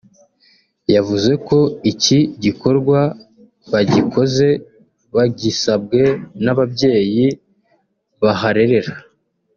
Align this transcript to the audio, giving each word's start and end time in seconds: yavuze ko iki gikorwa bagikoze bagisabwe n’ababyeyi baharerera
yavuze 0.95 1.31
ko 1.47 1.59
iki 1.91 2.19
gikorwa 2.43 2.99
bagikoze 3.71 4.47
bagisabwe 5.15 6.01
n’ababyeyi 6.43 7.27
baharerera 8.21 8.93